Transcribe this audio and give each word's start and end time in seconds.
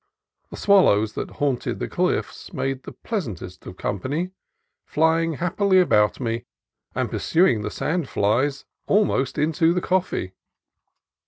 The 0.49 0.57
swallows 0.57 1.13
that 1.13 1.29
haunted 1.29 1.77
the 1.77 1.87
cliffs 1.87 2.51
made 2.53 2.81
the 2.85 2.91
pleas 2.91 3.27
antest 3.27 3.67
of 3.67 3.77
company, 3.77 4.31
flying 4.83 5.33
happily 5.33 5.79
about 5.79 6.19
me, 6.19 6.45
and 6.95 7.07
pursuing 7.11 7.61
the 7.61 7.69
sand 7.69 8.09
flies 8.09 8.65
almost 8.87 9.37
into 9.37 9.75
the 9.75 9.79
coffee. 9.81 10.33